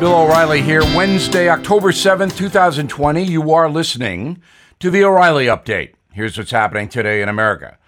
Bill 0.00 0.14
O'Reilly 0.14 0.62
here, 0.62 0.84
Wednesday, 0.94 1.48
October 1.48 1.90
7th, 1.90 2.36
2020. 2.36 3.24
You 3.24 3.52
are 3.52 3.68
listening 3.68 4.40
to 4.78 4.92
the 4.92 5.02
O'Reilly 5.02 5.46
Update. 5.46 5.94
Here's 6.12 6.38
what's 6.38 6.52
happening 6.52 6.88
today 6.88 7.20
in 7.20 7.28
America. 7.28 7.78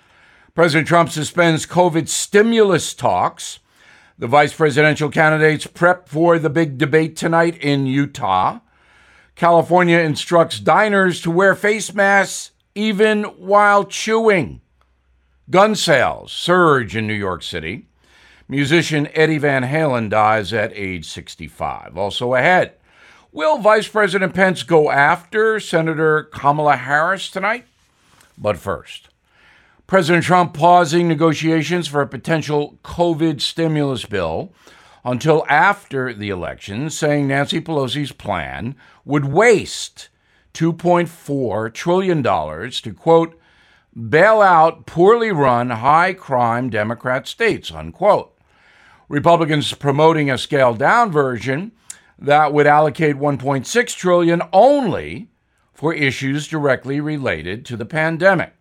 President 0.52 0.88
Trump 0.88 1.10
suspends 1.10 1.66
COVID 1.66 2.08
stimulus 2.08 2.94
talks. 2.94 3.60
The 4.18 4.26
vice 4.26 4.52
presidential 4.52 5.08
candidates 5.08 5.68
prep 5.68 6.08
for 6.08 6.40
the 6.40 6.50
big 6.50 6.78
debate 6.78 7.14
tonight 7.14 7.56
in 7.58 7.86
Utah. 7.86 8.58
California 9.36 9.98
instructs 9.98 10.58
diners 10.58 11.20
to 11.20 11.30
wear 11.30 11.54
face 11.54 11.94
masks 11.94 12.50
even 12.74 13.22
while 13.22 13.84
chewing. 13.84 14.60
Gun 15.48 15.76
sales 15.76 16.32
surge 16.32 16.96
in 16.96 17.06
New 17.06 17.14
York 17.14 17.44
City. 17.44 17.86
Musician 18.50 19.08
Eddie 19.14 19.38
Van 19.38 19.62
Halen 19.62 20.10
dies 20.10 20.52
at 20.52 20.72
age 20.74 21.06
65. 21.08 21.96
Also 21.96 22.34
ahead, 22.34 22.72
will 23.30 23.58
Vice 23.58 23.86
President 23.86 24.34
Pence 24.34 24.64
go 24.64 24.90
after 24.90 25.60
Senator 25.60 26.24
Kamala 26.24 26.74
Harris 26.74 27.30
tonight? 27.30 27.64
But 28.36 28.56
first, 28.56 29.08
President 29.86 30.24
Trump 30.24 30.52
pausing 30.52 31.06
negotiations 31.06 31.86
for 31.86 32.00
a 32.00 32.08
potential 32.08 32.76
COVID 32.82 33.40
stimulus 33.40 34.04
bill 34.04 34.52
until 35.04 35.46
after 35.48 36.12
the 36.12 36.30
election, 36.30 36.90
saying 36.90 37.28
Nancy 37.28 37.60
Pelosi's 37.60 38.10
plan 38.10 38.74
would 39.04 39.26
waste 39.26 40.08
$2.4 40.54 41.72
trillion 41.72 42.20
to, 42.24 42.94
quote, 42.94 43.40
bail 44.08 44.42
out 44.42 44.86
poorly 44.86 45.30
run, 45.30 45.70
high 45.70 46.12
crime 46.12 46.68
Democrat 46.68 47.28
states, 47.28 47.70
unquote. 47.70 48.36
Republicans 49.10 49.74
promoting 49.74 50.30
a 50.30 50.38
scaled 50.38 50.78
down 50.78 51.10
version 51.10 51.72
that 52.16 52.52
would 52.52 52.66
allocate 52.68 53.16
1.6 53.16 53.96
trillion 53.96 54.40
only 54.52 55.28
for 55.74 55.92
issues 55.92 56.46
directly 56.46 57.00
related 57.00 57.66
to 57.66 57.76
the 57.76 57.84
pandemic, 57.84 58.52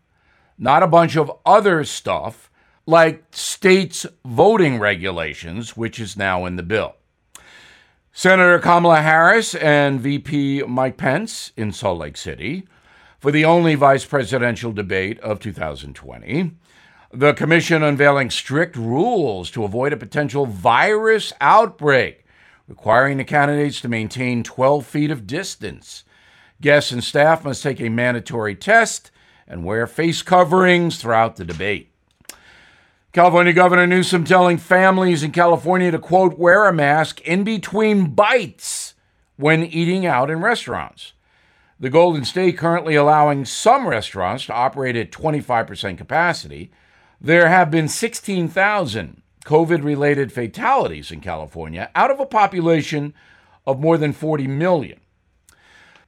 not 0.57 0.81
a 0.81 0.87
bunch 0.87 1.15
of 1.15 1.31
other 1.45 1.83
stuff 1.83 2.49
like 2.87 3.23
states' 3.29 4.07
voting 4.25 4.79
regulations, 4.79 5.77
which 5.77 5.99
is 5.99 6.17
now 6.17 6.45
in 6.45 6.55
the 6.55 6.63
bill. 6.63 6.95
Senator 8.11 8.57
Kamala 8.57 9.03
Harris 9.03 9.53
and 9.53 10.01
VP 10.01 10.63
Mike 10.63 10.97
Pence 10.97 11.51
in 11.57 11.71
Salt 11.71 11.99
Lake 11.99 12.17
City 12.17 12.67
for 13.19 13.31
the 13.31 13.45
only 13.45 13.75
vice 13.75 14.03
presidential 14.03 14.71
debate 14.71 15.19
of 15.19 15.39
2020 15.39 16.53
the 17.11 17.33
commission 17.33 17.81
unveiling 17.81 18.29
strict 18.29 18.75
rules 18.75 19.49
to 19.51 19.63
avoid 19.63 19.93
a 19.93 19.97
potential 19.97 20.45
virus 20.45 21.33
outbreak, 21.41 22.23
requiring 22.67 23.17
the 23.17 23.23
candidates 23.23 23.81
to 23.81 23.89
maintain 23.89 24.43
12 24.43 24.85
feet 24.85 25.09
of 25.09 25.25
distance. 25.25 26.03
Guests 26.61 26.91
and 26.91 27.03
staff 27.03 27.43
must 27.43 27.63
take 27.63 27.81
a 27.81 27.89
mandatory 27.89 28.53
test 28.53 29.11
and 29.47 29.65
wear 29.65 29.87
face 29.87 30.21
coverings 30.21 30.97
throughout 30.97 31.37
the 31.37 31.45
debate. 31.45 31.91
California 33.11 33.53
Governor 33.53 33.87
Newsom 33.87 34.23
telling 34.23 34.59
families 34.59 35.23
in 35.23 35.31
California 35.31 35.89
to, 35.89 35.97
quote, 35.97 36.37
wear 36.37 36.67
a 36.67 36.73
mask 36.73 37.21
in 37.21 37.43
between 37.43 38.11
bites 38.11 38.93
when 39.35 39.63
eating 39.63 40.05
out 40.05 40.29
in 40.29 40.41
restaurants. 40.41 41.13
The 41.79 41.89
Golden 41.89 42.23
State 42.23 42.57
currently 42.57 42.93
allowing 42.93 43.45
some 43.45 43.87
restaurants 43.87 44.45
to 44.45 44.53
operate 44.53 44.95
at 44.95 45.11
25% 45.11 45.97
capacity 45.97 46.69
there 47.21 47.49
have 47.49 47.69
been 47.69 47.87
16,000 47.87 49.21
COVID 49.45 49.83
related 49.83 50.31
fatalities 50.31 51.11
in 51.11 51.21
California 51.21 51.89
out 51.95 52.11
of 52.11 52.19
a 52.19 52.25
population 52.25 53.13
of 53.65 53.79
more 53.79 53.97
than 53.97 54.13
40 54.13 54.47
million. 54.47 54.99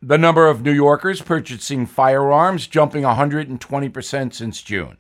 The 0.02 0.18
number 0.18 0.48
of 0.48 0.64
New 0.64 0.72
Yorkers 0.72 1.22
purchasing 1.22 1.86
firearms 1.86 2.66
jumping 2.66 3.04
120% 3.04 4.34
since 4.34 4.62
June. 4.62 4.98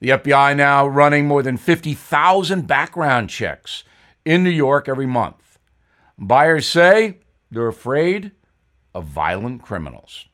The 0.00 0.10
FBI 0.10 0.56
now 0.56 0.86
running 0.86 1.26
more 1.26 1.42
than 1.42 1.58
50,000 1.58 2.66
background 2.66 3.28
checks 3.28 3.84
in 4.24 4.42
New 4.42 4.50
York 4.50 4.88
every 4.88 5.06
month. 5.06 5.58
Buyers 6.16 6.66
say 6.66 7.18
they're 7.50 7.68
afraid 7.68 8.32
of 8.94 9.04
violent 9.04 9.62
criminals. 9.62 10.26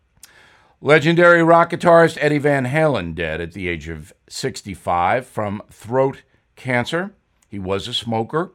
Legendary 0.82 1.42
rock 1.42 1.70
guitarist 1.70 2.19
Eddie 2.20 2.37
Van 2.37 2.66
Halen 2.66 3.14
dead 3.14 3.41
at 3.41 3.53
the 3.53 3.66
age 3.66 3.88
of 3.88 4.12
65 4.28 5.26
from 5.26 5.62
throat 5.70 6.22
cancer. 6.54 7.14
He 7.48 7.59
was 7.59 7.88
a 7.88 7.94
smoker. 7.94 8.53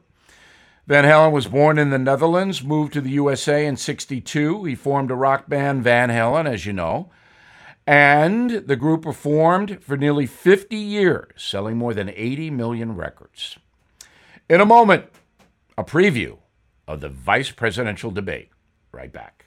Van 0.86 1.04
Halen 1.04 1.32
was 1.32 1.48
born 1.48 1.78
in 1.78 1.90
the 1.90 1.98
Netherlands, 1.98 2.62
moved 2.62 2.92
to 2.92 3.00
the 3.00 3.10
USA 3.10 3.66
in 3.66 3.76
62. 3.76 4.64
He 4.64 4.76
formed 4.76 5.10
a 5.10 5.16
rock 5.16 5.48
band, 5.48 5.82
Van 5.82 6.10
Halen, 6.10 6.48
as 6.48 6.64
you 6.64 6.72
know. 6.72 7.10
And 7.88 8.50
the 8.50 8.76
group 8.76 9.02
performed 9.02 9.82
for 9.82 9.96
nearly 9.96 10.26
50 10.26 10.76
years, 10.76 11.32
selling 11.36 11.76
more 11.76 11.92
than 11.92 12.08
80 12.08 12.50
million 12.50 12.94
records. 12.94 13.58
In 14.48 14.60
a 14.60 14.66
moment, 14.66 15.06
a 15.76 15.82
preview 15.82 16.38
of 16.86 17.00
the 17.00 17.08
vice 17.08 17.50
presidential 17.50 18.12
debate. 18.12 18.50
Right 18.92 19.12
back. 19.12 19.46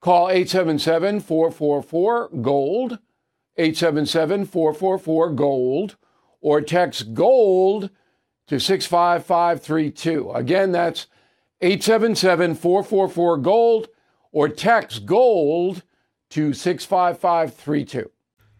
Call 0.00 0.30
877 0.30 1.20
444 1.20 2.30
GOLD, 2.40 2.98
877 3.56 4.46
444 4.46 5.32
GOLD, 5.32 5.96
or 6.40 6.60
text 6.62 7.12
GOLD 7.12 7.90
to 8.46 8.58
65532. 8.58 10.30
Again, 10.32 10.72
that's 10.72 11.06
877 11.60 12.54
444 12.54 13.36
GOLD, 13.38 13.88
or 14.32 14.48
text 14.48 15.04
GOLD 15.04 15.82
to 16.30 16.54
65532. 16.54 18.10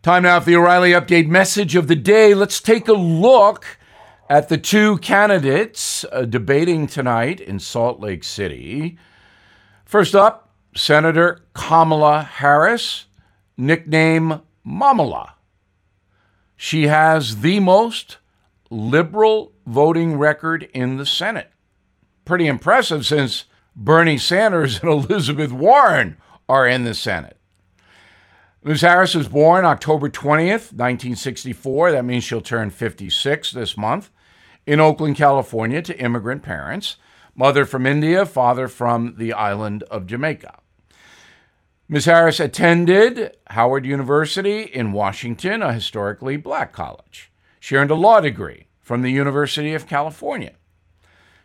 Time 0.02 0.22
now 0.24 0.40
for 0.40 0.46
the 0.46 0.56
O'Reilly 0.56 0.92
Update 0.92 1.28
message 1.28 1.74
of 1.74 1.88
the 1.88 1.96
day. 1.96 2.34
Let's 2.34 2.60
take 2.60 2.88
a 2.88 2.92
look 2.92 3.78
at 4.28 4.48
the 4.48 4.58
two 4.58 4.98
candidates 4.98 6.04
uh, 6.12 6.22
debating 6.22 6.86
tonight 6.86 7.40
in 7.40 7.58
Salt 7.58 8.00
Lake 8.00 8.24
City. 8.24 8.98
First 9.84 10.14
up, 10.14 10.49
Senator 10.74 11.40
Kamala 11.52 12.22
Harris, 12.22 13.06
nickname 13.56 14.40
Momala. 14.66 15.32
She 16.56 16.86
has 16.86 17.40
the 17.40 17.60
most 17.60 18.18
liberal 18.70 19.52
voting 19.66 20.16
record 20.16 20.68
in 20.72 20.96
the 20.96 21.06
Senate. 21.06 21.50
Pretty 22.24 22.46
impressive 22.46 23.04
since 23.04 23.44
Bernie 23.74 24.18
Sanders 24.18 24.78
and 24.82 24.90
Elizabeth 24.90 25.52
Warren 25.52 26.16
are 26.48 26.66
in 26.66 26.84
the 26.84 26.94
Senate. 26.94 27.36
Ms. 28.62 28.82
Harris 28.82 29.14
was 29.14 29.26
born 29.26 29.64
October 29.64 30.10
20th, 30.10 30.72
1964. 30.72 31.92
That 31.92 32.04
means 32.04 32.24
she'll 32.24 32.42
turn 32.42 32.68
56 32.68 33.52
this 33.52 33.76
month 33.76 34.10
in 34.66 34.80
Oakland, 34.80 35.16
California, 35.16 35.80
to 35.80 35.98
immigrant 35.98 36.42
parents. 36.42 36.96
Mother 37.34 37.64
from 37.64 37.86
India, 37.86 38.26
father 38.26 38.68
from 38.68 39.14
the 39.16 39.32
island 39.32 39.82
of 39.84 40.06
Jamaica. 40.06 40.59
Ms. 41.92 42.04
Harris 42.04 42.38
attended 42.38 43.36
Howard 43.48 43.84
University 43.84 44.60
in 44.62 44.92
Washington, 44.92 45.60
a 45.60 45.72
historically 45.72 46.36
black 46.36 46.72
college. 46.72 47.32
She 47.58 47.74
earned 47.74 47.90
a 47.90 47.96
law 47.96 48.20
degree 48.20 48.68
from 48.78 49.02
the 49.02 49.10
University 49.10 49.74
of 49.74 49.88
California. 49.88 50.52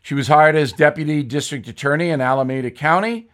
She 0.04 0.14
was 0.14 0.28
hired 0.28 0.56
as 0.56 0.72
deputy 0.72 1.24
district 1.24 1.68
attorney 1.68 2.12
in 2.12 2.22
Alameda 2.22 2.70
County, 2.70 3.28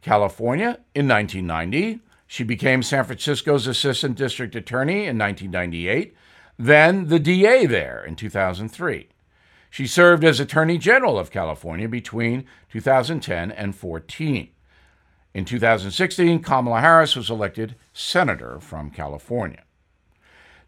California 0.00 0.78
in 0.94 1.08
1990. 1.08 1.98
She 2.28 2.44
became 2.44 2.84
San 2.84 3.02
Francisco's 3.02 3.66
assistant 3.66 4.16
district 4.16 4.54
attorney 4.54 5.06
in 5.06 5.18
1998, 5.18 6.14
then 6.56 7.08
the 7.08 7.18
DA 7.18 7.66
there 7.66 8.04
in 8.04 8.14
2003. 8.14 9.08
She 9.70 9.88
served 9.88 10.22
as 10.22 10.38
Attorney 10.38 10.78
General 10.78 11.18
of 11.18 11.32
California 11.32 11.88
between 11.88 12.46
2010 12.70 13.50
and 13.50 13.74
14. 13.74 14.50
In 15.34 15.44
2016, 15.44 16.40
Kamala 16.40 16.80
Harris 16.80 17.16
was 17.16 17.28
elected 17.28 17.74
senator 17.92 18.60
from 18.60 18.90
California. 18.90 19.64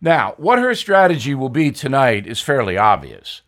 Now, 0.01 0.35
what 0.37 0.59
her 0.59 0.75
strategy 0.75 1.35
will 1.35 1.49
be 1.49 1.71
tonight 1.71 2.27
is 2.27 2.41
fairly 2.41 2.77
obvious. 2.77 3.43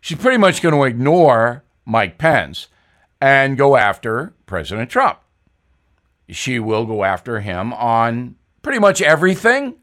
She's 0.00 0.18
pretty 0.18 0.38
much 0.38 0.60
going 0.60 0.74
to 0.74 0.82
ignore 0.82 1.64
Mike 1.84 2.18
Pence 2.18 2.66
and 3.20 3.56
go 3.56 3.76
after 3.76 4.34
President 4.44 4.90
Trump. 4.90 5.20
She 6.28 6.58
will 6.58 6.84
go 6.84 7.04
after 7.04 7.40
him 7.40 7.72
on 7.72 8.34
pretty 8.62 8.80
much 8.80 9.00
everything. 9.00 9.76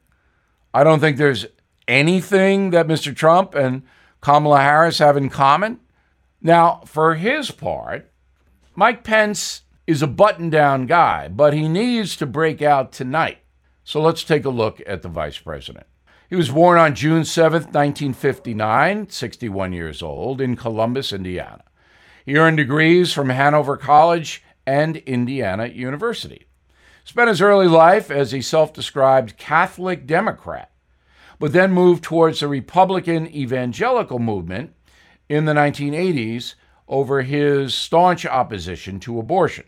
I 0.74 0.84
don't 0.84 1.00
think 1.00 1.16
there's 1.16 1.46
anything 1.88 2.72
that 2.72 2.88
Mr. 2.88 3.16
Trump 3.16 3.56
and 3.56 3.84
Kamala 4.20 4.60
Harris 4.60 5.00
have 5.00 5.16
in 5.16 5.30
common. 5.30 5.80
Now, 6.42 6.82
for 6.86 7.16
his 7.16 7.52
part, 7.52 8.12
Mike 8.76 9.04
Pence 9.04 9.62
is 9.86 10.02
a 10.02 10.08
button 10.08 10.50
down 10.50 10.86
guy, 10.86 11.28
but 11.28 11.54
he 11.54 11.68
needs 11.68 12.16
to 12.18 12.26
break 12.26 12.62
out 12.62 12.92
tonight. 12.92 13.40
So 13.84 14.02
let's 14.02 14.24
take 14.24 14.46
a 14.46 14.50
look 14.50 14.82
at 14.88 15.02
the 15.02 15.10
vice 15.10 15.38
president. 15.38 15.88
He 16.30 16.36
was 16.36 16.50
born 16.50 16.80
on 16.80 16.96
June 16.96 17.26
7, 17.26 17.64
1959, 17.64 19.10
61 19.10 19.74
years 19.74 20.02
old, 20.02 20.40
in 20.42 20.56
Columbus, 20.56 21.12
Indiana. 21.12 21.64
He 22.26 22.38
earned 22.38 22.58
degrees 22.58 23.12
from 23.12 23.30
Hanover 23.30 23.76
College 23.76 24.42
and 24.66 24.98
Indiana 24.98 25.68
University. 25.68 26.48
Spent 27.04 27.28
his 27.28 27.42
early 27.42 27.68
life 27.68 28.10
as 28.10 28.34
a 28.34 28.42
self 28.42 28.72
described 28.72 29.38
Catholic 29.38 30.08
Democrat, 30.08 30.72
but 31.38 31.52
then 31.52 31.74
moved 31.74 32.04
towards 32.04 32.40
the 32.40 32.48
Republican 32.48 33.28
evangelical 33.28 34.20
movement 34.20 34.74
in 35.28 35.44
the 35.44 35.54
1980s 35.54 36.56
over 36.88 37.22
his 37.22 37.74
staunch 37.74 38.26
opposition 38.26 39.00
to 39.02 39.20
abortion. 39.20 39.66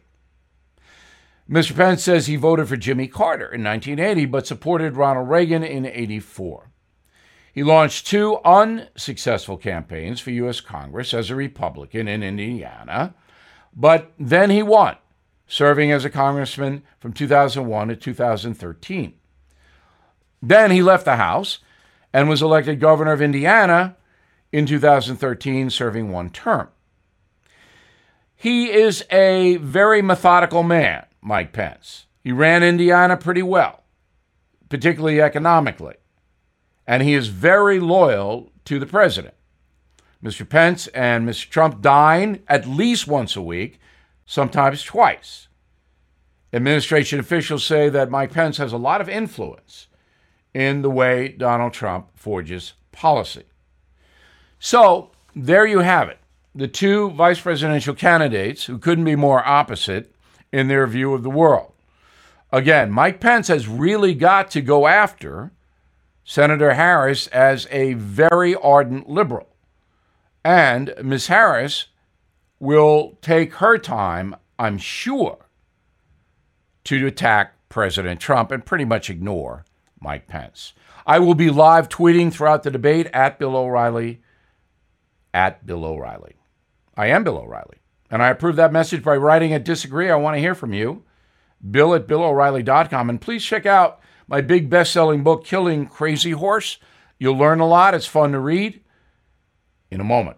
Mr. 1.49 1.75
Pence 1.75 2.03
says 2.03 2.25
he 2.25 2.35
voted 2.35 2.67
for 2.67 2.75
Jimmy 2.75 3.07
Carter 3.07 3.45
in 3.45 3.63
1980 3.63 4.25
but 4.25 4.47
supported 4.47 4.97
Ronald 4.97 5.29
Reagan 5.29 5.63
in 5.63 5.85
84. 5.85 6.71
He 7.53 7.63
launched 7.63 8.07
two 8.07 8.39
unsuccessful 8.43 9.57
campaigns 9.57 10.19
for 10.19 10.31
U.S. 10.31 10.59
Congress 10.59 11.13
as 11.13 11.29
a 11.29 11.35
Republican 11.35 12.07
in 12.07 12.23
Indiana, 12.23 13.15
but 13.73 14.11
then 14.19 14.49
he 14.49 14.61
won, 14.61 14.97
serving 15.47 15.91
as 15.91 16.03
a 16.03 16.09
congressman 16.09 16.83
from 16.99 17.13
2001 17.13 17.87
to 17.87 17.95
2013. 17.95 19.13
Then 20.41 20.71
he 20.71 20.81
left 20.83 21.05
the 21.05 21.15
House 21.15 21.59
and 22.11 22.27
was 22.27 22.41
elected 22.41 22.79
governor 22.79 23.13
of 23.13 23.21
Indiana 23.21 23.95
in 24.51 24.65
2013, 24.65 25.69
serving 25.69 26.11
one 26.11 26.29
term. 26.29 26.69
He 28.35 28.71
is 28.71 29.05
a 29.11 29.57
very 29.57 30.01
methodical 30.01 30.63
man, 30.63 31.05
Mike 31.25 31.51
Pence. 31.51 32.05
He 32.23 32.31
ran 32.31 32.61
Indiana 32.61 33.17
pretty 33.17 33.41
well, 33.41 33.83
particularly 34.69 35.19
economically, 35.19 35.95
and 36.85 37.01
he 37.01 37.15
is 37.15 37.27
very 37.27 37.79
loyal 37.79 38.51
to 38.65 38.77
the 38.77 38.85
president. 38.85 39.33
Mr. 40.23 40.47
Pence 40.47 40.87
and 40.87 41.27
Mr. 41.27 41.49
Trump 41.49 41.81
dine 41.81 42.43
at 42.47 42.67
least 42.67 43.07
once 43.07 43.35
a 43.35 43.41
week, 43.41 43.79
sometimes 44.25 44.83
twice. 44.83 45.47
Administration 46.53 47.19
officials 47.19 47.63
say 47.63 47.89
that 47.89 48.11
Mike 48.11 48.31
Pence 48.31 48.57
has 48.57 48.71
a 48.71 48.77
lot 48.77 49.01
of 49.01 49.09
influence 49.09 49.87
in 50.53 50.83
the 50.83 50.89
way 50.91 51.27
Donald 51.27 51.73
Trump 51.73 52.07
forges 52.15 52.73
policy. 52.91 53.43
So, 54.59 55.11
there 55.35 55.65
you 55.65 55.79
have 55.79 56.07
it. 56.07 56.19
The 56.53 56.67
two 56.67 57.09
vice 57.09 57.41
presidential 57.41 57.93
candidates 57.93 58.65
who 58.65 58.77
couldn't 58.77 59.03
be 59.03 59.15
more 59.15 59.45
opposite 59.45 60.14
in 60.55 60.69
their 60.69 60.87
view 60.87 61.13
of 61.13 61.21
the 61.21 61.29
world. 61.29 61.73
Again, 62.49 62.89
Mike 62.89 63.19
Pence 63.19 63.49
has 63.49 63.67
really 63.67 64.13
got 64.13 64.49
to 64.51 64.61
go 64.61 64.87
after 64.87 65.51
Senator 66.23 66.75
Harris 66.75 67.27
as 67.27 67.67
a 67.71 67.91
very 67.95 68.55
ardent 68.55 69.09
liberal. 69.09 69.49
And 70.45 70.93
Ms. 71.03 71.27
Harris 71.27 71.87
will 72.57 73.17
take 73.21 73.55
her 73.55 73.77
time, 73.77 74.33
I'm 74.57 74.77
sure, 74.77 75.49
to 76.85 77.05
attack 77.05 77.55
President 77.67 78.21
Trump 78.21 78.49
and 78.49 78.65
pretty 78.65 78.85
much 78.85 79.09
ignore 79.09 79.65
Mike 79.99 80.27
Pence. 80.29 80.71
I 81.05 81.19
will 81.19 81.35
be 81.35 81.49
live 81.49 81.89
tweeting 81.89 82.31
throughout 82.31 82.63
the 82.63 82.71
debate 82.71 83.07
at 83.07 83.37
Bill 83.39 83.57
O'Reilly. 83.57 84.21
At 85.33 85.65
Bill 85.65 85.83
O'Reilly. 85.83 86.37
I 86.95 87.07
am 87.07 87.25
Bill 87.25 87.39
O'Reilly. 87.39 87.79
And 88.09 88.21
I 88.21 88.29
approve 88.29 88.55
that 88.57 88.71
message 88.71 89.03
by 89.03 89.17
writing 89.17 89.53
a 89.53 89.59
disagree. 89.59 90.09
I 90.09 90.15
want 90.15 90.35
to 90.35 90.39
hear 90.39 90.55
from 90.55 90.73
you. 90.73 91.03
Bill 91.69 91.95
at 91.95 92.07
BillO'Reilly.com. 92.07 93.09
And 93.09 93.19
please 93.19 93.43
check 93.43 93.65
out 93.65 93.99
my 94.27 94.41
big 94.41 94.69
best 94.69 94.91
selling 94.91 95.23
book, 95.23 95.43
Killing 95.45 95.87
Crazy 95.87 96.31
Horse. 96.31 96.77
You'll 97.17 97.37
learn 97.37 97.59
a 97.59 97.67
lot. 97.67 97.93
It's 97.93 98.05
fun 98.05 98.31
to 98.33 98.39
read. 98.39 98.81
In 99.91 100.01
a 100.01 100.03
moment. 100.03 100.37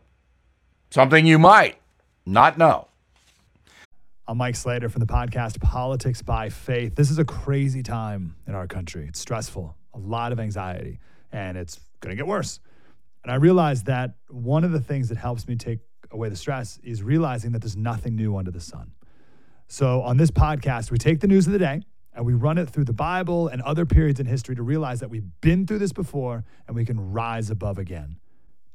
Something 0.92 1.26
you 1.26 1.40
might 1.40 1.78
not 2.26 2.58
know. 2.58 2.88
I'm 4.28 4.38
Mike 4.38 4.58
Slater 4.58 4.90
from 4.90 5.00
the 5.00 5.06
podcast 5.06 5.62
Politics 5.62 6.22
by 6.22 6.50
Faith. 6.50 6.96
This 6.96 7.10
is 7.10 7.18
a 7.18 7.24
crazy 7.26 7.82
time 7.82 8.36
in 8.46 8.56
our 8.56 8.68
country. 8.68 9.06
It's 9.08 9.20
stressful, 9.20 9.74
a 9.94 9.98
lot 9.98 10.34
of 10.34 10.40
anxiety, 10.40 11.00
and 11.32 11.58
it's 11.58 11.80
going 12.02 12.12
to 12.12 12.18
get 12.18 12.28
worse. 12.28 12.60
And 13.24 13.32
I 13.32 13.36
realized 13.36 13.86
that 13.86 14.16
one 14.30 14.66
of 14.66 14.74
the 14.74 14.82
things 14.82 15.08
that 15.10 15.18
helps 15.18 15.48
me 15.48 15.56
take 15.56 15.80
away 16.12 16.30
the 16.30 16.36
stress 16.36 16.80
is 16.84 17.04
realizing 17.04 17.52
that 17.52 17.60
there's 17.60 17.78
nothing 17.78 18.16
new 18.16 18.38
under 18.38 18.52
the 18.52 18.62
sun. 18.62 18.92
So 19.68 20.02
on 20.02 20.18
this 20.18 20.32
podcast, 20.32 20.92
we 20.92 20.98
take 20.98 21.20
the 21.20 21.28
news 21.28 21.46
of 21.48 21.54
the 21.54 21.60
day 21.60 21.82
and 22.14 22.26
we 22.26 22.34
run 22.34 22.58
it 22.58 22.70
through 22.70 22.86
the 22.86 22.94
Bible 22.94 23.48
and 23.48 23.62
other 23.62 23.86
periods 23.86 24.20
in 24.20 24.26
history 24.26 24.56
to 24.56 24.64
realize 24.64 25.00
that 25.02 25.10
we've 25.10 25.30
been 25.42 25.68
through 25.68 25.80
this 25.80 25.92
before 25.92 26.44
and 26.68 26.76
we 26.76 26.86
can 26.86 27.12
rise 27.12 27.50
above 27.50 27.78
again. 27.78 28.18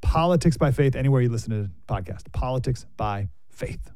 Politics 0.01 0.57
by 0.57 0.71
faith, 0.71 0.95
anywhere 0.95 1.23
you 1.23 1.29
listen 1.29 1.51
to 1.51 1.63
the 1.63 1.71
podcast, 1.89 2.31
politics 2.33 2.87
by 2.97 3.29
faith. 3.49 3.91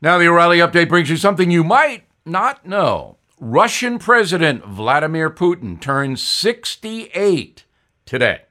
Now, 0.00 0.18
the 0.18 0.26
O'Reilly 0.26 0.58
update 0.58 0.88
brings 0.88 1.10
you 1.10 1.16
something 1.16 1.50
you 1.50 1.62
might 1.62 2.04
not 2.24 2.66
know. 2.66 3.18
Russian 3.38 3.98
President 3.98 4.64
Vladimir 4.64 5.30
Putin 5.30 5.80
turns 5.80 6.22
68 6.22 7.64
today. 8.06 8.42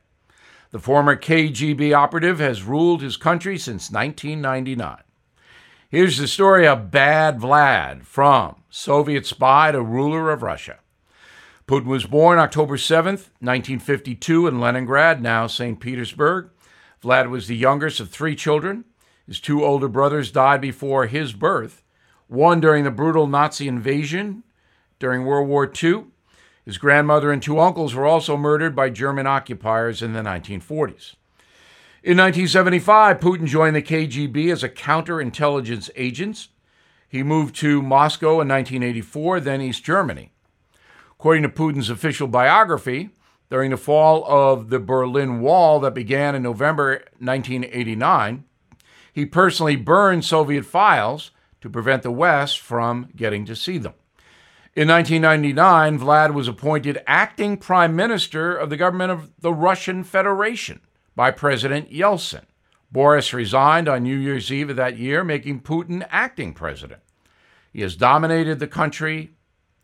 The 0.71 0.79
former 0.79 1.17
KGB 1.17 1.93
operative 1.93 2.39
has 2.39 2.63
ruled 2.63 3.01
his 3.01 3.17
country 3.17 3.57
since 3.57 3.91
1999. 3.91 5.03
Here's 5.89 6.17
the 6.17 6.29
story 6.29 6.65
of 6.65 6.89
Bad 6.89 7.39
Vlad 7.39 8.05
from 8.05 8.55
Soviet 8.69 9.25
spy 9.25 9.73
to 9.73 9.81
ruler 9.81 10.31
of 10.31 10.41
Russia. 10.41 10.79
Putin 11.67 11.87
was 11.87 12.05
born 12.05 12.39
October 12.39 12.77
7, 12.77 13.15
1952, 13.15 14.47
in 14.47 14.61
Leningrad, 14.61 15.21
now 15.21 15.45
St. 15.45 15.77
Petersburg. 15.77 16.49
Vlad 17.03 17.29
was 17.29 17.47
the 17.47 17.57
youngest 17.57 17.99
of 17.99 18.09
three 18.09 18.35
children. 18.35 18.85
His 19.27 19.41
two 19.41 19.65
older 19.65 19.89
brothers 19.89 20.31
died 20.31 20.61
before 20.61 21.07
his 21.07 21.33
birth, 21.33 21.83
one 22.27 22.61
during 22.61 22.85
the 22.85 22.91
brutal 22.91 23.27
Nazi 23.27 23.67
invasion 23.67 24.43
during 24.99 25.25
World 25.25 25.49
War 25.49 25.69
II, 25.83 26.05
his 26.71 26.77
grandmother 26.77 27.33
and 27.33 27.43
two 27.43 27.59
uncles 27.59 27.93
were 27.93 28.05
also 28.05 28.37
murdered 28.37 28.73
by 28.73 28.89
German 28.89 29.27
occupiers 29.27 30.01
in 30.01 30.13
the 30.13 30.21
1940s. 30.21 31.15
In 32.01 32.15
1975, 32.15 33.19
Putin 33.19 33.45
joined 33.45 33.75
the 33.75 33.81
KGB 33.81 34.49
as 34.49 34.63
a 34.63 34.69
counterintelligence 34.69 35.89
agent. 35.97 36.47
He 37.09 37.23
moved 37.23 37.55
to 37.57 37.81
Moscow 37.81 38.39
in 38.39 38.47
1984, 38.47 39.41
then 39.41 39.59
East 39.59 39.83
Germany. 39.83 40.31
According 41.19 41.43
to 41.43 41.49
Putin's 41.49 41.89
official 41.89 42.29
biography, 42.29 43.09
during 43.49 43.71
the 43.71 43.77
fall 43.77 44.23
of 44.25 44.69
the 44.69 44.79
Berlin 44.79 45.41
Wall 45.41 45.81
that 45.81 45.93
began 45.93 46.35
in 46.35 46.43
November 46.43 47.03
1989, 47.19 48.45
he 49.11 49.25
personally 49.25 49.75
burned 49.75 50.23
Soviet 50.23 50.63
files 50.63 51.31
to 51.59 51.69
prevent 51.69 52.03
the 52.03 52.11
West 52.11 52.61
from 52.61 53.09
getting 53.13 53.43
to 53.43 53.57
see 53.57 53.77
them. 53.77 53.95
In 54.73 54.87
1999, 54.87 55.99
Vlad 55.99 56.33
was 56.33 56.47
appointed 56.47 57.03
acting 57.05 57.57
prime 57.57 57.93
minister 57.93 58.55
of 58.55 58.69
the 58.69 58.77
government 58.77 59.11
of 59.11 59.29
the 59.37 59.53
Russian 59.53 60.05
Federation 60.05 60.79
by 61.13 61.29
President 61.29 61.91
Yeltsin. 61.91 62.45
Boris 62.89 63.33
resigned 63.33 63.89
on 63.89 64.03
New 64.03 64.15
Year's 64.15 64.49
Eve 64.49 64.69
of 64.69 64.77
that 64.77 64.97
year, 64.97 65.25
making 65.25 65.59
Putin 65.59 66.07
acting 66.09 66.53
president. 66.53 67.01
He 67.73 67.81
has 67.81 67.97
dominated 67.97 68.59
the 68.59 68.67
country 68.67 69.31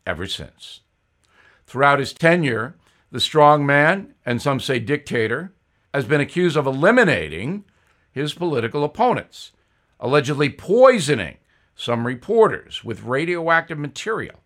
ever 0.06 0.26
since. 0.26 0.80
Throughout 1.66 1.98
his 1.98 2.14
tenure, 2.14 2.74
the 3.10 3.20
strong 3.20 3.66
man, 3.66 4.14
and 4.24 4.40
some 4.40 4.58
say 4.58 4.78
dictator, 4.78 5.52
has 5.92 6.06
been 6.06 6.22
accused 6.22 6.56
of 6.56 6.66
eliminating 6.66 7.66
his 8.10 8.32
political 8.32 8.84
opponents, 8.84 9.52
allegedly 10.00 10.48
poisoning 10.48 11.36
some 11.74 12.06
reporters 12.06 12.82
with 12.82 13.02
radioactive 13.02 13.78
material 13.78 14.40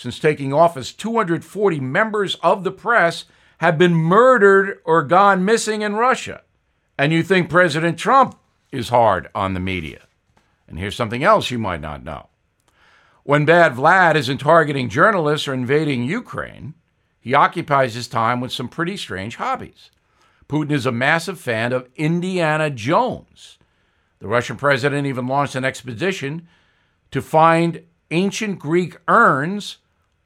since 0.00 0.18
taking 0.18 0.50
office, 0.50 0.92
240 0.92 1.78
members 1.78 2.36
of 2.36 2.64
the 2.64 2.70
press 2.70 3.26
have 3.58 3.76
been 3.76 3.92
murdered 3.92 4.78
or 4.86 5.02
gone 5.02 5.44
missing 5.44 5.82
in 5.82 5.94
Russia. 5.94 6.40
And 6.96 7.12
you 7.12 7.22
think 7.22 7.50
President 7.50 7.98
Trump 7.98 8.38
is 8.72 8.88
hard 8.88 9.28
on 9.34 9.52
the 9.52 9.60
media. 9.60 10.06
And 10.66 10.78
here's 10.78 10.96
something 10.96 11.22
else 11.22 11.50
you 11.50 11.58
might 11.58 11.82
not 11.82 12.02
know. 12.02 12.28
When 13.24 13.44
Bad 13.44 13.74
Vlad 13.74 14.14
isn't 14.14 14.38
targeting 14.38 14.88
journalists 14.88 15.46
or 15.46 15.52
invading 15.52 16.04
Ukraine, 16.04 16.72
he 17.20 17.34
occupies 17.34 17.92
his 17.92 18.08
time 18.08 18.40
with 18.40 18.52
some 18.52 18.68
pretty 18.68 18.96
strange 18.96 19.36
hobbies. 19.36 19.90
Putin 20.48 20.70
is 20.70 20.86
a 20.86 20.92
massive 20.92 21.38
fan 21.38 21.74
of 21.74 21.90
Indiana 21.96 22.70
Jones. 22.70 23.58
The 24.20 24.28
Russian 24.28 24.56
president 24.56 25.06
even 25.06 25.26
launched 25.26 25.56
an 25.56 25.64
expedition 25.66 26.48
to 27.10 27.20
find 27.20 27.82
ancient 28.10 28.58
Greek 28.58 28.96
urns 29.06 29.76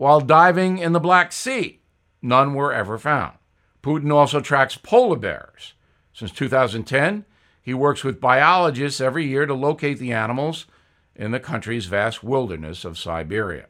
while 0.05 0.21
diving 0.21 0.77
in 0.77 0.93
the 0.93 1.01
Black 1.01 1.33
Sea. 1.33 1.81
None 2.21 2.53
were 2.53 2.75
ever 2.75 2.99
found. 2.99 3.39
Putin 3.83 4.13
also 4.13 4.39
tracks 4.39 4.77
polar 4.77 5.17
bears. 5.17 5.73
Since 6.13 6.33
2010, 6.33 7.25
he 7.63 7.73
works 7.73 8.05
with 8.05 8.21
biologists 8.21 9.01
every 9.01 9.27
year 9.27 9.47
to 9.47 9.55
locate 9.55 9.99
the 9.99 10.13
animals 10.13 10.67
in 11.17 11.31
the 11.31 11.41
country's 11.41 11.87
vast 11.87 12.23
wilderness 12.23 12.85
of 12.85 12.99
Siberia. 12.99 13.65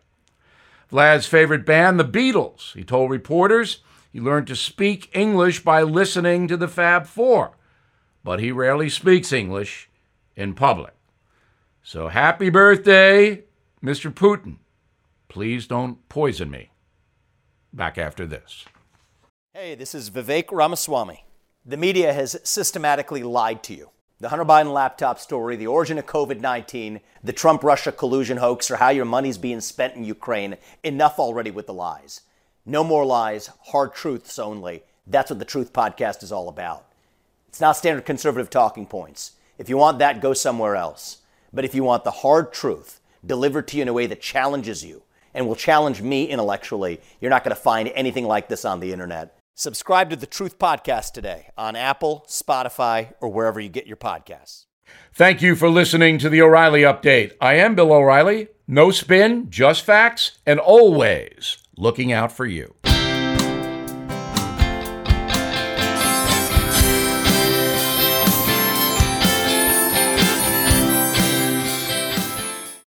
Vlad's 0.90 1.26
favorite 1.28 1.64
band, 1.64 2.00
the 2.00 2.04
Beatles. 2.04 2.72
He 2.72 2.82
told 2.82 3.12
reporters 3.12 3.84
he 4.12 4.18
learned 4.18 4.48
to 4.48 4.56
speak 4.56 5.10
English 5.12 5.62
by 5.62 5.82
listening 5.82 6.48
to 6.48 6.56
the 6.56 6.66
Fab 6.66 7.06
Four, 7.06 7.52
but 8.24 8.40
he 8.40 8.50
rarely 8.50 8.90
speaks 8.90 9.32
English 9.32 9.88
in 10.34 10.54
public. 10.54 10.94
So 11.84 12.08
happy 12.08 12.50
birthday, 12.50 13.44
Mr. 13.80 14.12
Putin. 14.12 14.56
Please 15.34 15.66
don't 15.66 16.08
poison 16.08 16.48
me. 16.48 16.70
Back 17.72 17.98
after 17.98 18.24
this. 18.24 18.66
Hey, 19.52 19.74
this 19.74 19.92
is 19.92 20.08
Vivek 20.08 20.52
Ramaswamy. 20.52 21.24
The 21.66 21.76
media 21.76 22.12
has 22.12 22.38
systematically 22.44 23.24
lied 23.24 23.64
to 23.64 23.74
you. 23.74 23.90
The 24.20 24.28
Hunter 24.28 24.44
Biden 24.44 24.72
laptop 24.72 25.18
story, 25.18 25.56
the 25.56 25.66
origin 25.66 25.98
of 25.98 26.06
COVID 26.06 26.38
19, 26.38 27.00
the 27.24 27.32
Trump 27.32 27.64
Russia 27.64 27.90
collusion 27.90 28.36
hoax, 28.36 28.70
or 28.70 28.76
how 28.76 28.90
your 28.90 29.06
money's 29.06 29.36
being 29.36 29.60
spent 29.60 29.96
in 29.96 30.04
Ukraine. 30.04 30.56
Enough 30.84 31.18
already 31.18 31.50
with 31.50 31.66
the 31.66 31.74
lies. 31.74 32.20
No 32.64 32.84
more 32.84 33.04
lies, 33.04 33.50
hard 33.72 33.92
truths 33.92 34.38
only. 34.38 34.84
That's 35.04 35.30
what 35.30 35.40
the 35.40 35.44
Truth 35.44 35.72
Podcast 35.72 36.22
is 36.22 36.30
all 36.30 36.48
about. 36.48 36.86
It's 37.48 37.60
not 37.60 37.76
standard 37.76 38.06
conservative 38.06 38.50
talking 38.50 38.86
points. 38.86 39.32
If 39.58 39.68
you 39.68 39.78
want 39.78 39.98
that, 39.98 40.20
go 40.20 40.32
somewhere 40.32 40.76
else. 40.76 41.22
But 41.52 41.64
if 41.64 41.74
you 41.74 41.82
want 41.82 42.04
the 42.04 42.20
hard 42.22 42.52
truth 42.52 43.00
delivered 43.26 43.66
to 43.66 43.78
you 43.78 43.82
in 43.82 43.88
a 43.88 43.92
way 43.92 44.06
that 44.06 44.22
challenges 44.22 44.84
you 44.84 45.02
and 45.34 45.46
will 45.46 45.56
challenge 45.56 46.00
me 46.00 46.26
intellectually, 46.26 47.00
you're 47.20 47.30
not 47.30 47.44
going 47.44 47.54
to 47.54 47.60
find 47.60 47.90
anything 47.94 48.24
like 48.24 48.48
this 48.48 48.64
on 48.64 48.80
the 48.80 48.92
internet. 48.92 49.36
Subscribe 49.54 50.10
to 50.10 50.16
the 50.16 50.26
Truth 50.26 50.58
Podcast 50.58 51.12
today 51.12 51.50
on 51.58 51.76
Apple, 51.76 52.24
Spotify, 52.28 53.12
or 53.20 53.28
wherever 53.28 53.60
you 53.60 53.68
get 53.68 53.86
your 53.86 53.96
podcasts. 53.96 54.66
Thank 55.12 55.42
you 55.42 55.54
for 55.54 55.68
listening 55.68 56.18
to 56.18 56.28
the 56.28 56.42
O'Reilly 56.42 56.82
Update. 56.82 57.32
I 57.40 57.54
am 57.54 57.74
Bill 57.74 57.92
O'Reilly. 57.92 58.48
No 58.66 58.90
spin, 58.90 59.50
just 59.50 59.82
facts, 59.82 60.38
and 60.46 60.58
always 60.58 61.58
looking 61.76 62.12
out 62.12 62.32
for 62.32 62.46
you. 62.46 62.74